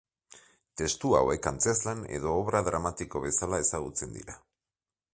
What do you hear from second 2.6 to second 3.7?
dramatiko bezala